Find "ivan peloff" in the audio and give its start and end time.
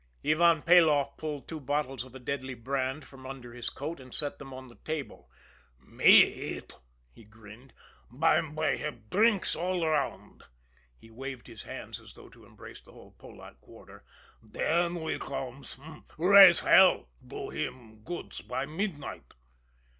0.25-1.15